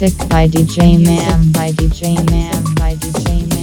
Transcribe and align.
Music 0.00 0.28
by 0.28 0.46
DJ 0.46 1.04
Mam. 1.04 1.50
By 1.50 1.72
DJ 1.72 2.14
Mam. 2.30 2.74
By 2.76 2.94
DJ 2.94 3.48
Mam 3.48 3.57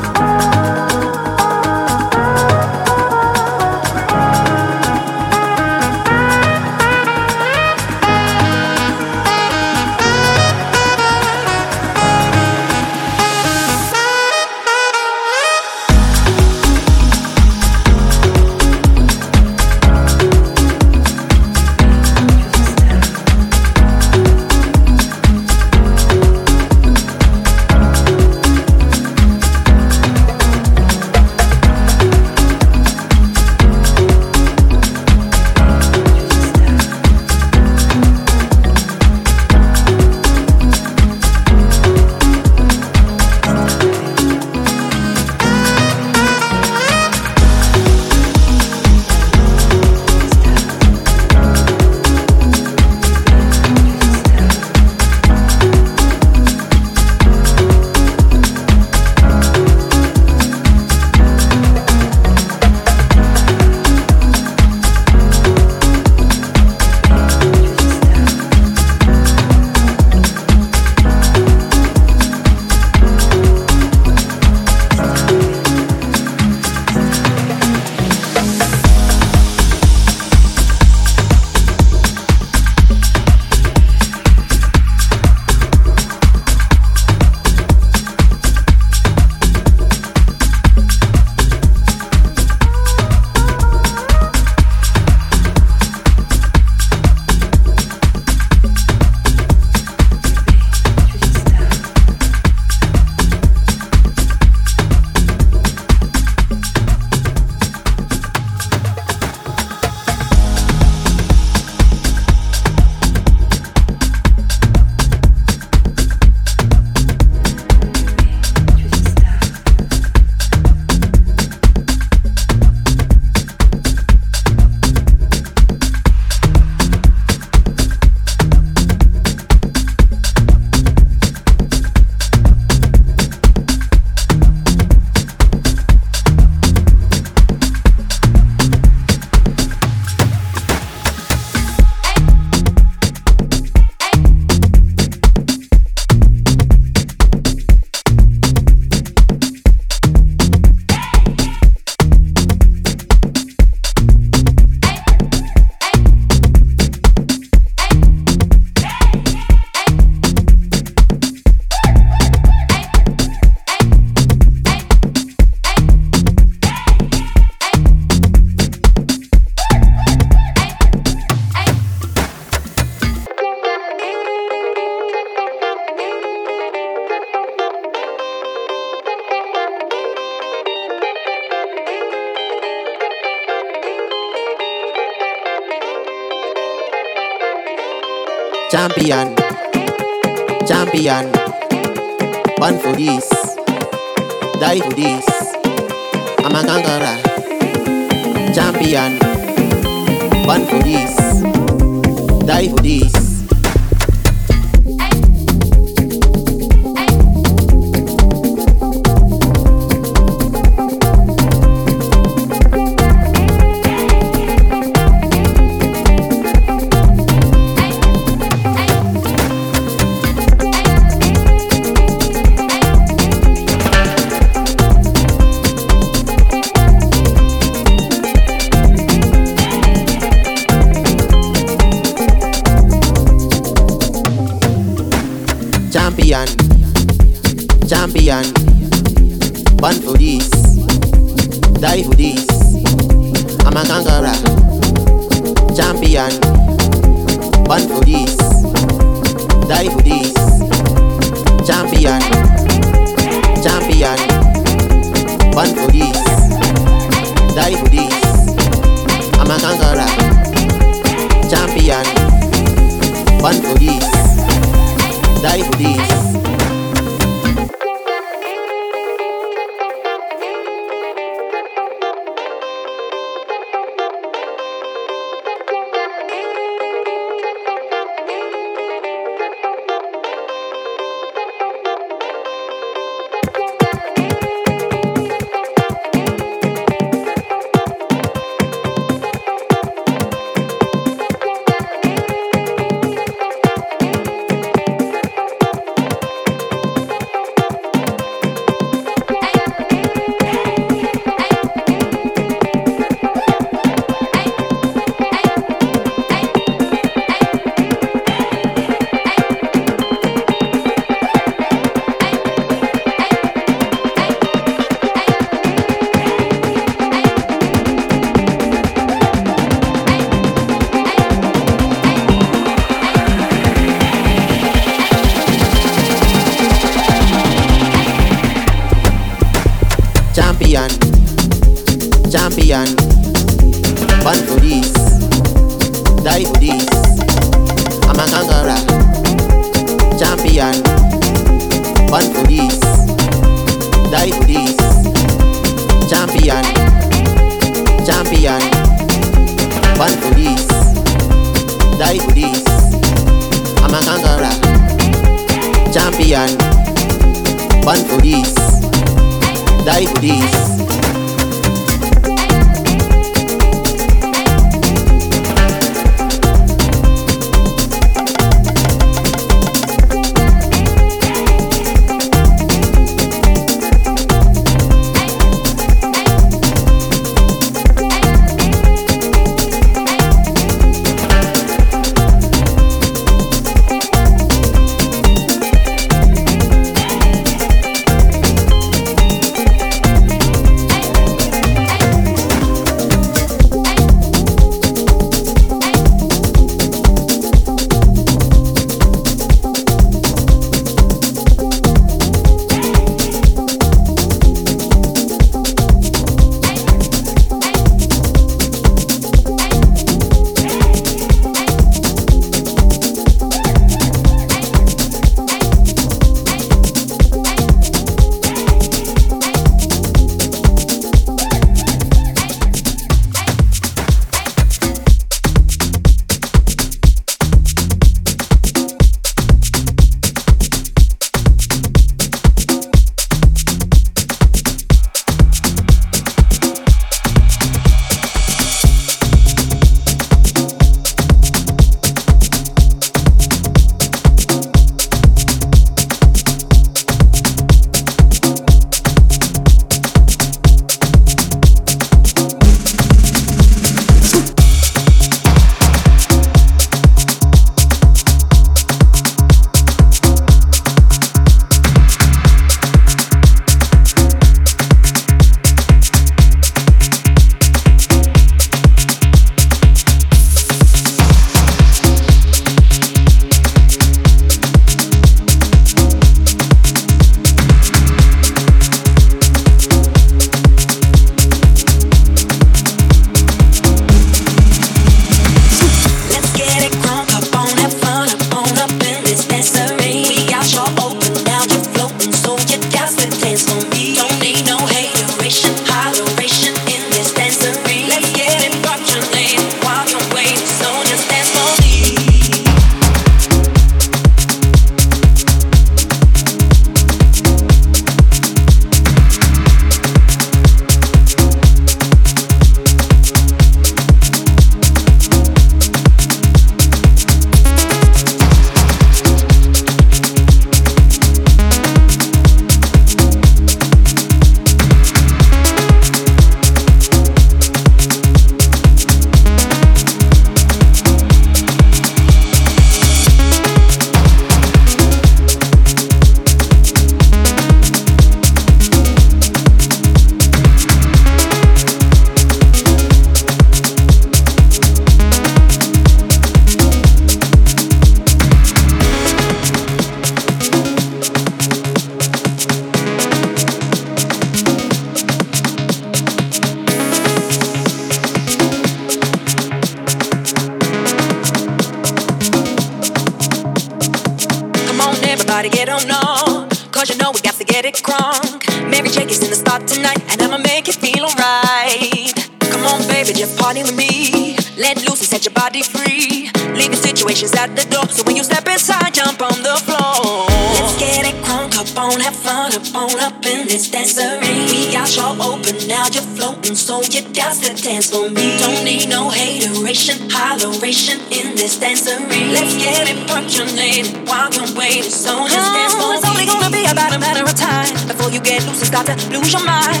in 591.74 591.80
this 591.80 592.02
dancery. 592.02 592.52
Let's 592.52 592.76
get 592.76 593.08
it 593.08 593.26
percolated 593.26 594.28
while 594.28 594.50
you're 594.52 594.76
waiting, 594.76 595.10
so 595.10 595.46
just 595.48 595.72
dance 595.72 595.94
for 595.94 596.14
It's 596.14 596.28
only 596.28 596.46
gonna 596.46 596.70
be 596.70 596.84
about 596.86 597.14
a 597.14 597.18
matter 597.18 597.44
of 597.44 597.54
time 597.54 597.92
before 598.06 598.30
you 598.30 598.40
get 598.40 598.66
loose 598.66 598.80
and 598.80 598.88
start 598.88 599.06
to 599.06 599.16
lose 599.30 599.52
your 599.52 599.64
mind. 599.64 600.00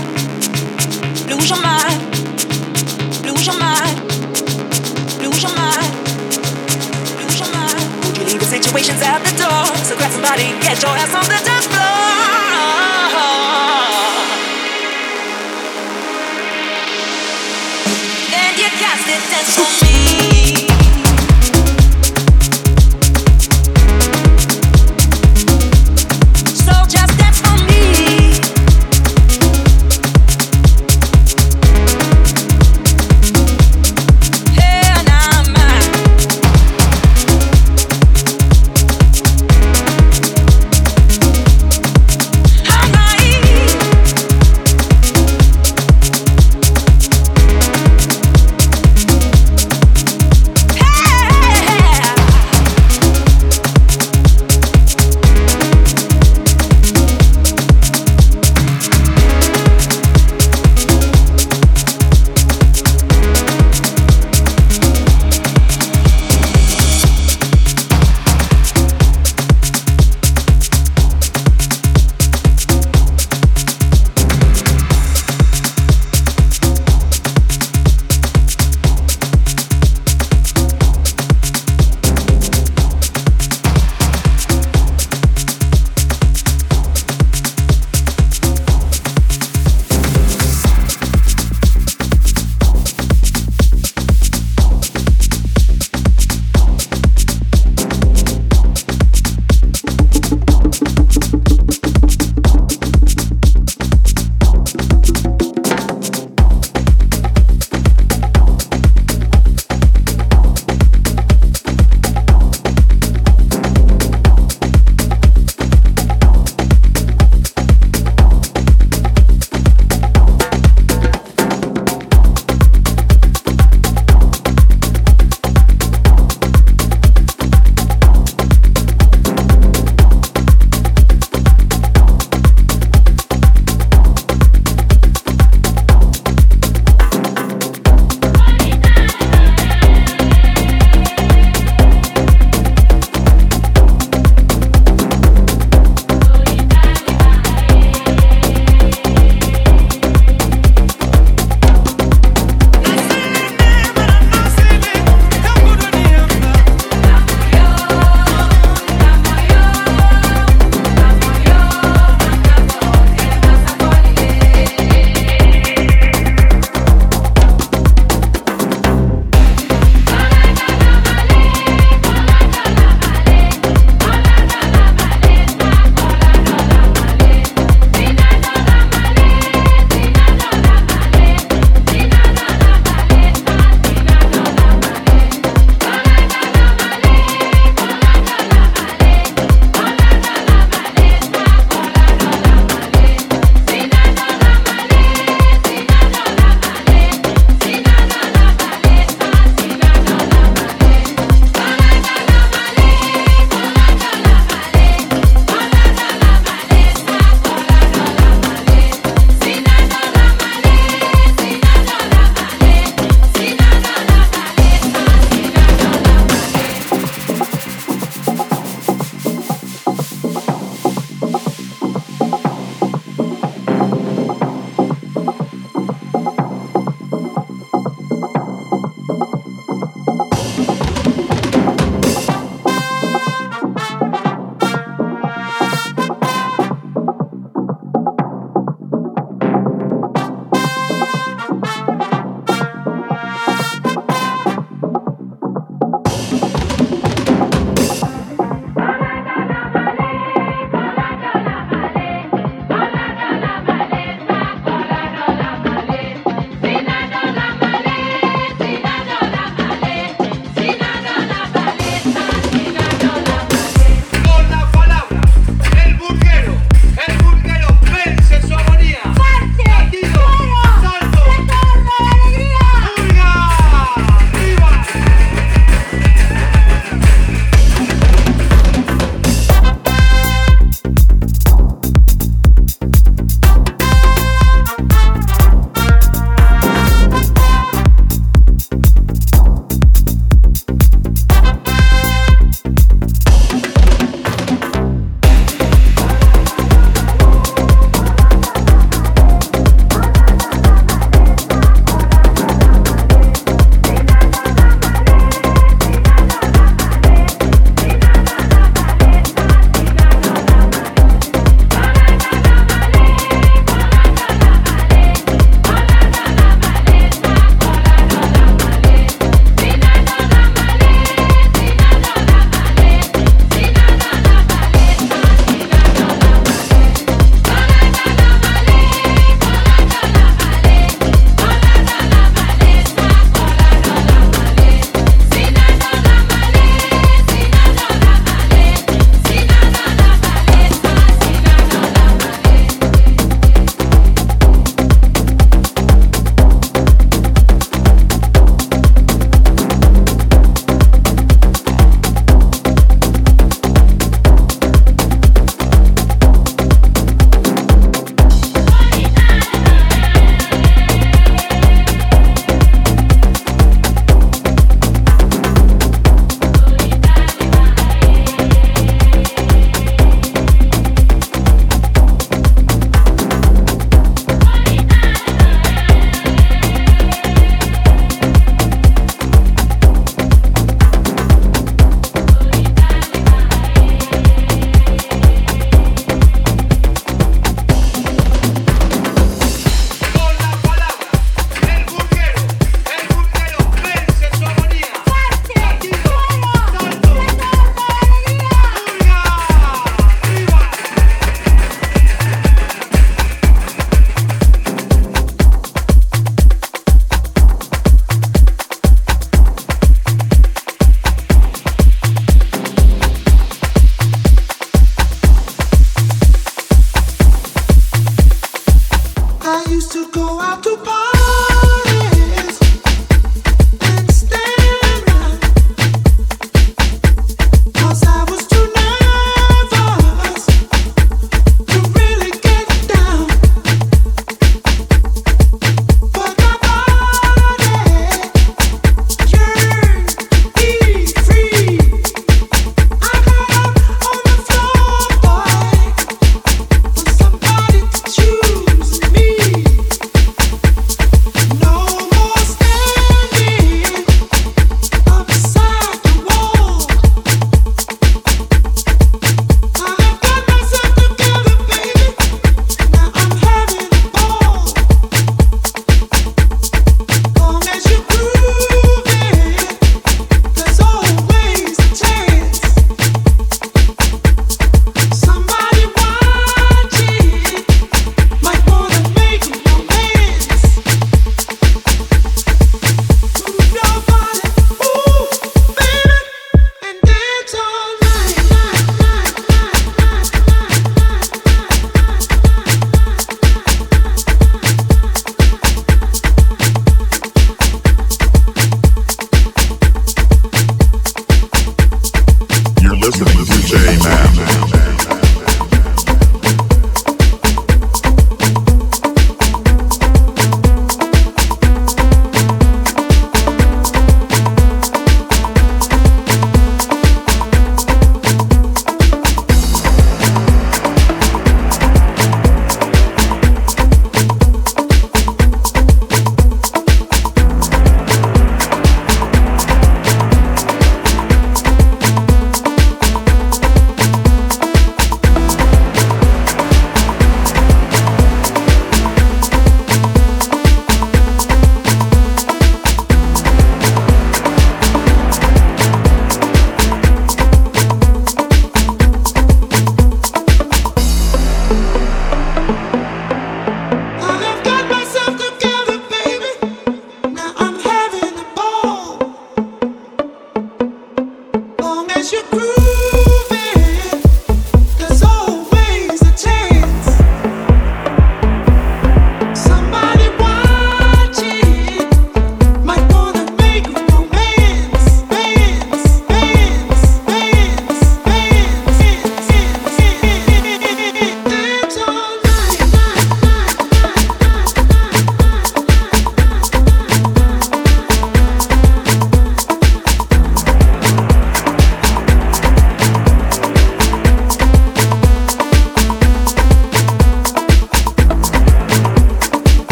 Lose 1.28 1.48
your 1.48 1.60
mind. 1.60 1.98
Lose 3.24 3.46
your 3.46 3.58
mind. 3.58 3.96
Lose 5.22 5.42
your 5.42 5.54
mind. 5.54 5.90
Lose 7.20 7.38
your 7.40 7.50
mind. 7.52 7.82
Would 8.04 8.16
you 8.18 8.24
leave 8.24 8.40
the 8.40 8.46
situations 8.46 9.00
at 9.02 9.22
the 9.24 9.32
door? 9.38 9.64
So 9.84 9.96
grab 9.96 10.12
somebody, 10.12 10.44
get 10.60 10.80
your 10.82 10.92
ass 10.92 11.14
on 11.14 11.24
the 11.24 11.40
dance 11.44 11.66
floor. 11.66 11.83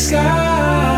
sky 0.00 0.89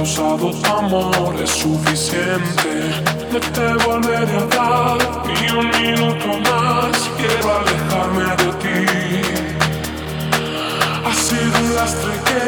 causado 0.00 0.50
tu 0.50 0.70
amor 0.78 1.34
es 1.42 1.50
suficiente. 1.50 2.70
No 3.30 3.38
te 3.38 3.84
volveré 3.84 4.36
a 4.38 4.46
dar 4.56 4.98
ni 5.26 5.50
un 5.50 5.68
minuto 5.78 6.28
más. 6.48 6.96
Quiero 7.18 7.48
alejarme 7.58 8.24
de 8.40 8.50
ti. 8.62 8.78
Has 11.04 11.16
sido 11.18 11.58
un 11.64 11.74
lastre 11.74 12.12
que 12.28 12.42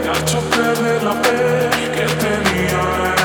me 0.00 0.08
ha 0.08 0.18
hecho 0.18 0.40
perder 0.56 1.02
la 1.02 1.12
fe 1.22 1.70
que 1.94 2.06
tenía. 2.24 3.23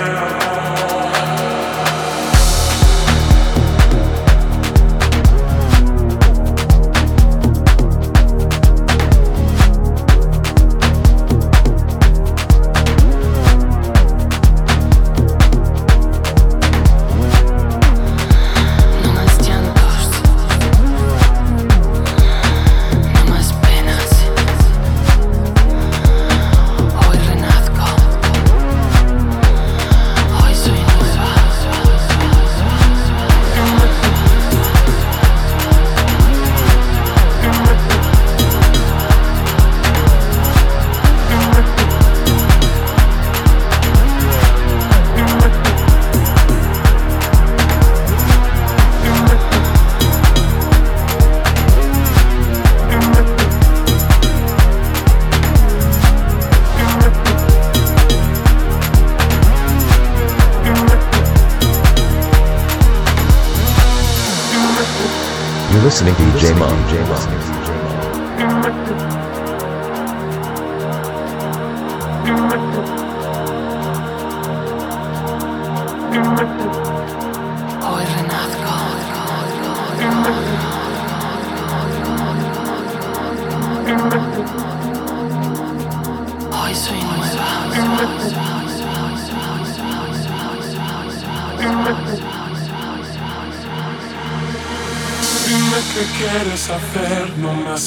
listening 66.02 66.16
to 66.16 66.38
DJ 66.38 66.58
Monk. 66.58 66.79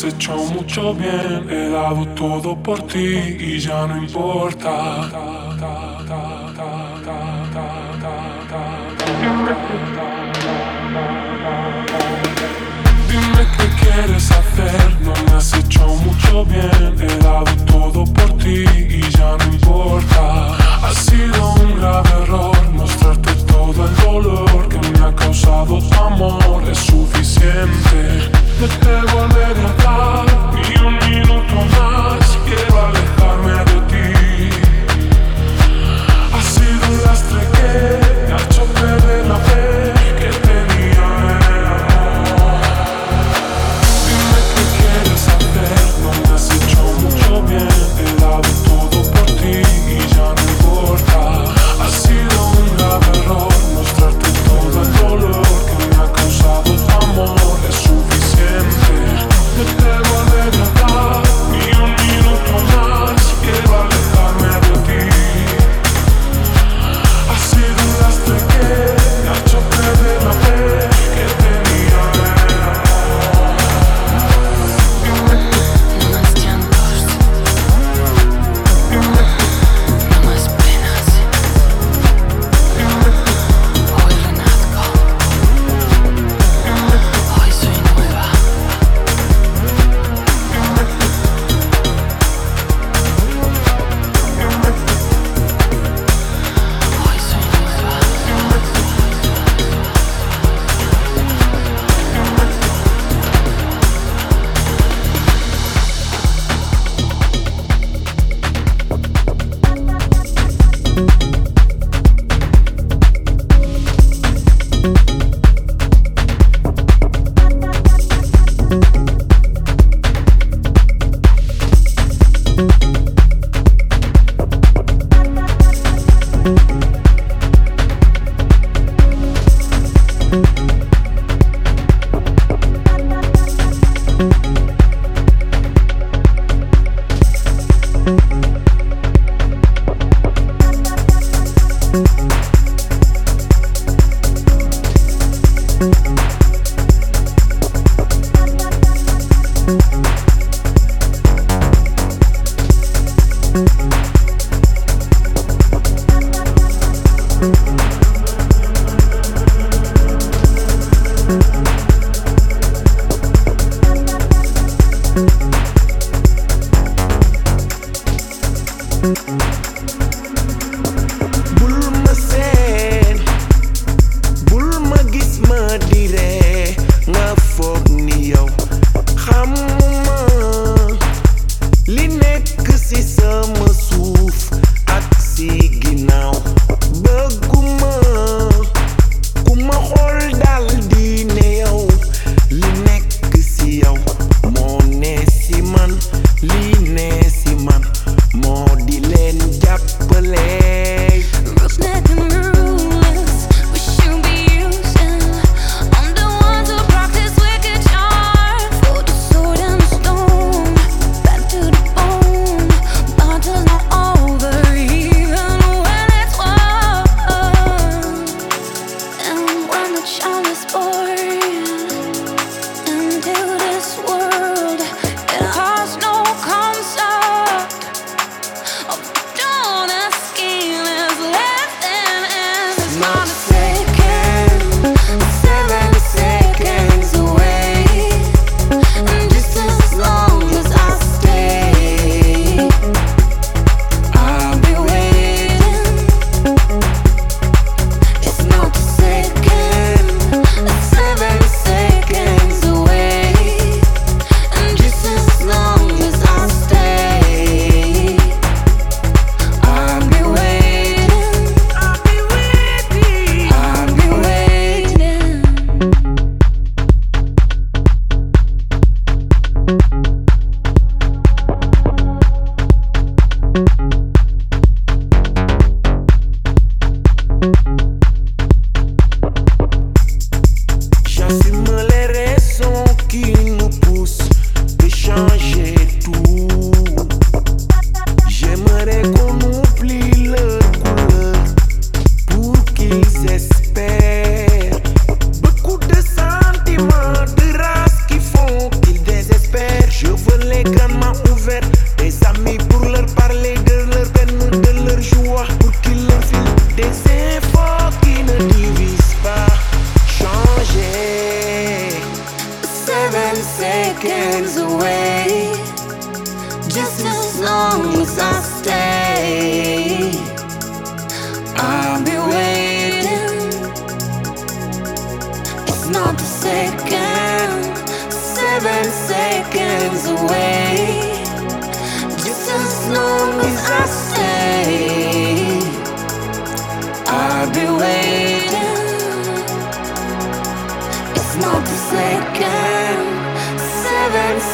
cosechado 0.03 0.45
mucho 0.47 0.95
bien, 0.95 1.47
he 1.49 1.69
dado 1.71 2.05
todo 2.17 2.57
por 2.57 2.83
ti 2.89 3.37
y 3.39 3.61
ya 3.61 3.87
no 3.87 3.99
importa. 3.99 5.22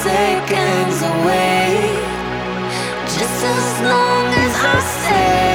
Seconds 0.09 0.98
away. 1.12 1.66
Just 3.16 3.39
as 3.56 3.68
long 3.93 4.26
as 4.44 4.55
I 4.74 4.78
stay, 4.97 5.48